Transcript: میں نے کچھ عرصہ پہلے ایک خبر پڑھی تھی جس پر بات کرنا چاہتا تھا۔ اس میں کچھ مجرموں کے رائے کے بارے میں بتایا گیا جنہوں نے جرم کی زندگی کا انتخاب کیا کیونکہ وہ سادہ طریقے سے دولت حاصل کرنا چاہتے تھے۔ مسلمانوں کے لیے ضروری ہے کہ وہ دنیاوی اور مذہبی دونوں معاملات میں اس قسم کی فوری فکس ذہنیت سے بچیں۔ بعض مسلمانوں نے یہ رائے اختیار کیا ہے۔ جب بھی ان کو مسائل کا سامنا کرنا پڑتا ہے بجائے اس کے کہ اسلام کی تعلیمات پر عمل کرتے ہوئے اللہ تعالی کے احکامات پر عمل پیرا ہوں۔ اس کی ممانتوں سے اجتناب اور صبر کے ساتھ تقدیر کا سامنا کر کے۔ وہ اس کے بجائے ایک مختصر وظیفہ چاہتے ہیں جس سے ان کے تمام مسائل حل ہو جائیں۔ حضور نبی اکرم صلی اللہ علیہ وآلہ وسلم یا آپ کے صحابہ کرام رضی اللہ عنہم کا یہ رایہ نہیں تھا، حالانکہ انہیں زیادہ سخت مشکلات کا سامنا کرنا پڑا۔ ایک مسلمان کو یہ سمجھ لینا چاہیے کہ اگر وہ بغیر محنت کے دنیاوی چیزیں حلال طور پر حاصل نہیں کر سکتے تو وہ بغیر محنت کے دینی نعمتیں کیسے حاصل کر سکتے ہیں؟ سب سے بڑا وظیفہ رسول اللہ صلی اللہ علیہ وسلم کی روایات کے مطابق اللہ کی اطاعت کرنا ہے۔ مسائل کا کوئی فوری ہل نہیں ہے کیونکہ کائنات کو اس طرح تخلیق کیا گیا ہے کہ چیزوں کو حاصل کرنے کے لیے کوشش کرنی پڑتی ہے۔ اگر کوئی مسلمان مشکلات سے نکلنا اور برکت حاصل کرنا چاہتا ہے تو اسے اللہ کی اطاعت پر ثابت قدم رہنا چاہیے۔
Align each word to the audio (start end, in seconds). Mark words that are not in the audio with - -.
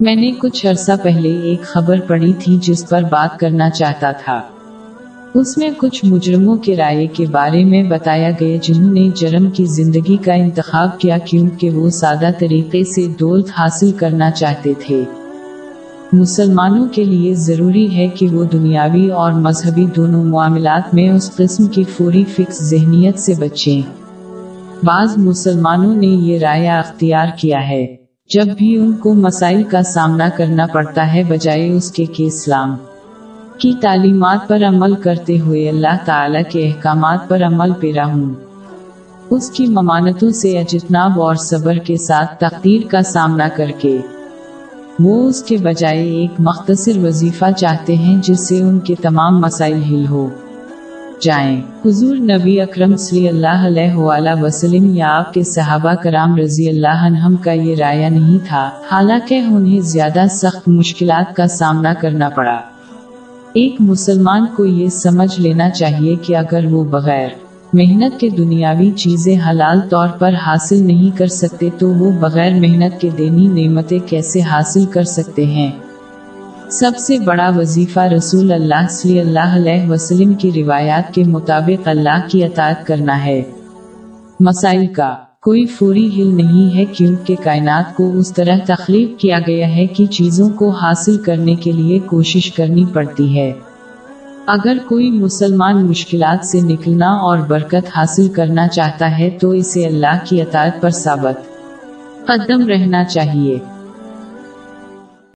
میں 0.00 0.14
نے 0.14 0.32
کچھ 0.38 0.66
عرصہ 0.66 0.92
پہلے 1.02 1.40
ایک 1.40 1.62
خبر 1.62 2.00
پڑھی 2.00 2.32
تھی 2.38 2.58
جس 2.62 2.88
پر 2.88 3.02
بات 3.02 3.40
کرنا 3.40 3.70
چاہتا 3.70 4.12
تھا۔ 4.12 4.40
اس 5.34 5.58
میں 5.58 5.70
کچھ 5.76 6.04
مجرموں 6.04 6.56
کے 6.56 6.76
رائے 6.76 7.06
کے 7.06 7.26
بارے 7.30 7.64
میں 7.64 7.82
بتایا 7.82 8.30
گیا 8.40 8.56
جنہوں 8.62 8.92
نے 8.92 9.08
جرم 9.14 9.50
کی 9.50 9.64
زندگی 9.64 10.16
کا 10.16 10.32
انتخاب 10.32 11.00
کیا 11.00 11.18
کیونکہ 11.18 11.70
وہ 11.70 11.90
سادہ 11.90 12.30
طریقے 12.38 12.84
سے 12.84 13.06
دولت 13.20 13.48
حاصل 13.58 13.92
کرنا 13.92 14.30
چاہتے 14.30 14.72
تھے۔ 14.78 15.04
مسلمانوں 16.12 16.86
کے 16.86 17.04
لیے 17.04 17.34
ضروری 17.34 17.96
ہے 17.96 18.08
کہ 18.08 18.28
وہ 18.28 18.44
دنیاوی 18.44 19.08
اور 19.08 19.32
مذہبی 19.32 19.86
دونوں 19.96 20.24
معاملات 20.24 20.94
میں 20.94 21.10
اس 21.10 21.36
قسم 21.36 21.66
کی 21.66 21.84
فوری 21.84 22.24
فکس 22.24 22.62
ذہنیت 22.62 23.18
سے 23.18 23.34
بچیں۔ 23.38 23.80
بعض 24.82 25.18
مسلمانوں 25.18 25.96
نے 25.96 26.06
یہ 26.06 26.38
رائے 26.38 26.68
اختیار 26.68 27.26
کیا 27.36 27.68
ہے۔ 27.68 28.05
جب 28.28 28.44
بھی 28.58 28.76
ان 28.76 28.92
کو 28.92 29.14
مسائل 29.14 29.62
کا 29.62 29.82
سامنا 29.82 30.28
کرنا 30.36 30.66
پڑتا 30.66 31.14
ہے 31.14 31.22
بجائے 31.28 31.70
اس 31.70 31.92
کے 31.92 32.04
کہ 32.04 32.22
اسلام 32.22 32.76
کی 33.58 33.72
تعلیمات 33.80 34.48
پر 34.48 34.62
عمل 34.68 34.94
کرتے 34.94 35.38
ہوئے 35.40 35.68
اللہ 35.68 35.96
تعالی 36.04 36.38
کے 36.50 36.66
احکامات 36.66 37.28
پر 37.28 37.42
عمل 37.42 37.72
پیرا 37.80 38.06
ہوں۔ 38.06 38.34
اس 39.30 39.50
کی 39.50 39.66
ممانتوں 39.66 40.30
سے 40.30 40.58
اجتناب 40.58 41.20
اور 41.20 41.34
صبر 41.34 41.74
کے 41.74 41.96
ساتھ 41.96 42.40
تقدیر 42.40 42.80
کا 42.90 43.02
سامنا 43.02 43.48
کر 43.56 43.70
کے۔ 43.78 43.98
وہ 45.00 45.28
اس 45.28 45.42
کے 45.42 45.56
بجائے 45.56 46.04
ایک 46.04 46.30
مختصر 46.38 46.92
وظیفہ 47.02 47.44
چاہتے 47.56 47.96
ہیں 47.96 48.22
جس 48.22 48.48
سے 48.48 48.62
ان 48.62 48.80
کے 48.80 48.94
تمام 49.02 49.40
مسائل 49.40 49.82
حل 49.82 50.06
ہو 50.06 50.28
جائیں۔ 51.22 51.62
حضور 51.84 52.16
نبی 52.16 52.60
اکرم 52.60 52.96
صلی 52.96 53.28
اللہ 53.28 53.66
علیہ 53.66 53.94
وآلہ 53.94 54.42
وسلم 54.42 54.94
یا 54.94 55.16
آپ 55.16 55.34
کے 55.34 55.42
صحابہ 55.42 55.94
کرام 55.94 56.36
رضی 56.36 56.68
اللہ 56.68 57.04
عنہم 57.06 57.36
کا 57.36 57.52
یہ 57.52 57.76
رایہ 57.76 58.06
نہیں 58.06 58.38
تھا، 58.48 58.70
حالانکہ 58.92 59.34
انہیں 59.34 59.80
زیادہ 59.80 60.24
سخت 60.30 60.68
مشکلات 60.68 61.36
کا 61.36 61.46
سامنا 61.46 61.94
کرنا 61.94 62.28
پڑا۔ 62.28 62.60
ایک 63.52 63.76
مسلمان 63.80 64.46
کو 64.56 64.64
یہ 64.64 64.88
سمجھ 64.88 65.40
لینا 65.40 65.70
چاہیے 65.70 66.14
کہ 66.16 66.36
اگر 66.36 66.64
وہ 66.70 66.84
بغیر 66.84 67.28
محنت 67.72 68.20
کے 68.20 68.28
دنیاوی 68.28 68.90
چیزیں 68.90 69.36
حلال 69.50 69.80
طور 69.88 70.08
پر 70.08 70.32
حاصل 70.46 70.82
نہیں 70.82 71.18
کر 71.18 71.26
سکتے 71.26 71.68
تو 71.78 71.88
وہ 71.88 72.10
بغیر 72.10 72.54
محنت 72.54 73.00
کے 73.00 73.10
دینی 73.18 73.46
نعمتیں 73.46 73.98
کیسے 74.06 74.40
حاصل 74.40 74.84
کر 74.84 75.04
سکتے 75.04 75.46
ہیں؟ 75.46 75.70
سب 76.70 76.90
سے 76.98 77.18
بڑا 77.18 77.50
وظیفہ 77.56 78.00
رسول 78.00 78.52
اللہ 78.52 78.88
صلی 78.90 79.20
اللہ 79.20 79.54
علیہ 79.54 79.90
وسلم 79.90 80.34
کی 80.34 80.50
روایات 80.52 81.14
کے 81.14 81.24
مطابق 81.24 81.88
اللہ 81.88 82.28
کی 82.28 82.44
اطاعت 82.44 82.86
کرنا 82.86 83.24
ہے۔ 83.24 83.42
مسائل 84.40 84.86
کا 84.86 85.14
کوئی 85.42 85.66
فوری 85.66 86.22
ہل 86.22 86.36
نہیں 86.36 86.76
ہے 86.76 86.84
کیونکہ 86.84 87.36
کائنات 87.44 87.96
کو 87.96 88.12
اس 88.18 88.32
طرح 88.32 88.56
تخلیق 88.66 89.20
کیا 89.20 89.38
گیا 89.46 89.68
ہے 89.68 89.86
کہ 89.86 90.06
چیزوں 90.06 90.50
کو 90.50 90.68
حاصل 90.68 91.18
کرنے 91.18 91.54
کے 91.54 91.72
لیے 91.72 91.98
کوشش 91.98 92.52
کرنی 92.52 92.84
پڑتی 92.92 93.40
ہے۔ 93.40 93.52
اگر 94.46 94.76
کوئی 94.88 95.10
مسلمان 95.10 95.86
مشکلات 95.86 96.46
سے 96.46 96.60
نکلنا 96.60 97.10
اور 97.10 97.38
برکت 97.38 97.96
حاصل 97.96 98.28
کرنا 98.28 98.68
چاہتا 98.68 99.18
ہے 99.18 99.30
تو 99.30 99.50
اسے 99.50 99.86
اللہ 99.86 100.18
کی 100.24 100.42
اطاعت 100.42 100.80
پر 100.80 100.90
ثابت 100.90 101.46
قدم 102.26 102.66
رہنا 102.66 103.04
چاہیے۔ 103.04 103.58